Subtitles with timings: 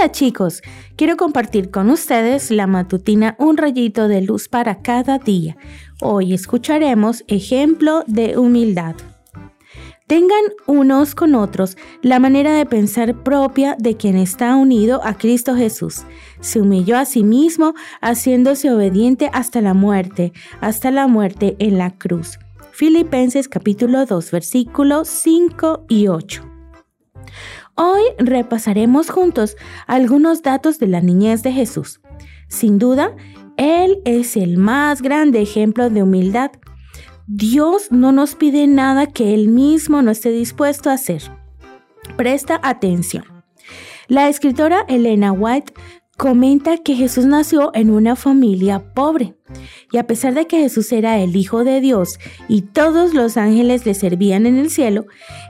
[0.00, 0.62] Hola chicos,
[0.96, 5.58] quiero compartir con ustedes la matutina Un rayito de luz para cada día.
[6.00, 8.94] Hoy escucharemos ejemplo de humildad.
[10.06, 15.54] Tengan unos con otros la manera de pensar propia de quien está unido a Cristo
[15.54, 16.06] Jesús.
[16.40, 20.32] Se humilló a sí mismo, haciéndose obediente hasta la muerte,
[20.62, 22.38] hasta la muerte en la cruz.
[22.72, 26.49] Filipenses capítulo 2 versículos 5 y 8.
[27.82, 32.02] Hoy repasaremos juntos algunos datos de la niñez de Jesús.
[32.46, 33.16] Sin duda,
[33.56, 36.50] Él es el más grande ejemplo de humildad.
[37.26, 41.22] Dios no nos pide nada que Él mismo no esté dispuesto a hacer.
[42.18, 43.24] Presta atención.
[44.08, 45.72] La escritora Elena White
[46.20, 49.36] comenta que Jesús nació en una familia pobre
[49.90, 53.86] y a pesar de que Jesús era el Hijo de Dios y todos los ángeles
[53.86, 55.06] le servían en el cielo,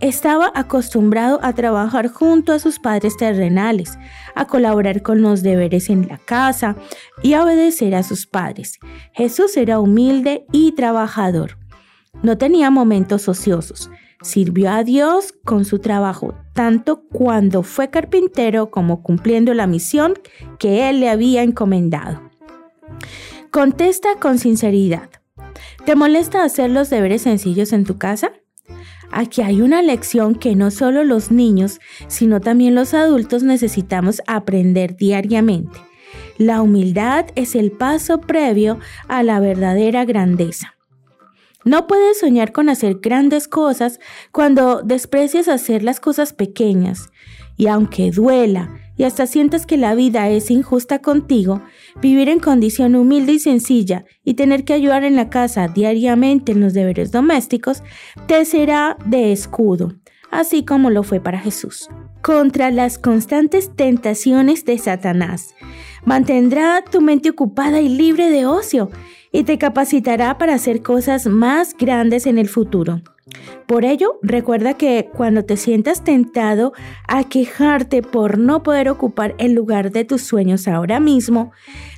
[0.00, 3.98] estaba acostumbrado a trabajar junto a sus padres terrenales,
[4.34, 6.76] a colaborar con los deberes en la casa
[7.22, 8.78] y a obedecer a sus padres.
[9.12, 11.58] Jesús era humilde y trabajador.
[12.22, 13.90] No tenía momentos ociosos.
[14.24, 20.14] Sirvió a Dios con su trabajo, tanto cuando fue carpintero como cumpliendo la misión
[20.58, 22.22] que Él le había encomendado.
[23.50, 25.10] Contesta con sinceridad.
[25.84, 28.32] ¿Te molesta hacer los deberes sencillos en tu casa?
[29.10, 31.78] Aquí hay una lección que no solo los niños,
[32.08, 35.78] sino también los adultos necesitamos aprender diariamente.
[36.38, 40.74] La humildad es el paso previo a la verdadera grandeza.
[41.64, 43.98] No puedes soñar con hacer grandes cosas
[44.32, 47.10] cuando desprecias hacer las cosas pequeñas.
[47.56, 51.62] Y aunque duela y hasta sientas que la vida es injusta contigo,
[52.00, 56.60] vivir en condición humilde y sencilla y tener que ayudar en la casa diariamente en
[56.60, 57.82] los deberes domésticos,
[58.26, 59.94] te será de escudo,
[60.30, 61.88] así como lo fue para Jesús.
[62.22, 65.54] Contra las constantes tentaciones de Satanás,
[66.04, 68.90] mantendrá tu mente ocupada y libre de ocio
[69.34, 73.02] y te capacitará para hacer cosas más grandes en el futuro.
[73.66, 76.72] Por ello, recuerda que cuando te sientas tentado
[77.08, 81.50] a quejarte por no poder ocupar el lugar de tus sueños ahora mismo,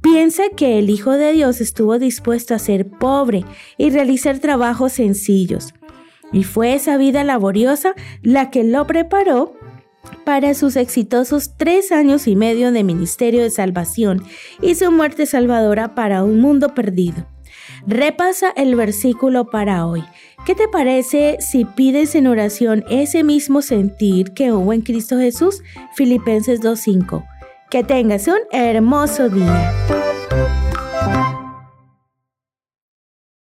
[0.00, 3.44] piensa que el Hijo de Dios estuvo dispuesto a ser pobre
[3.76, 5.74] y realizar trabajos sencillos.
[6.32, 9.57] Y fue esa vida laboriosa la que lo preparó
[10.24, 14.22] para sus exitosos tres años y medio de ministerio de salvación
[14.60, 17.26] y su muerte salvadora para un mundo perdido.
[17.86, 20.04] Repasa el versículo para hoy.
[20.46, 25.62] ¿Qué te parece si pides en oración ese mismo sentir que hubo en Cristo Jesús?
[25.94, 27.26] Filipenses 2.5.
[27.70, 29.77] Que tengas un hermoso día.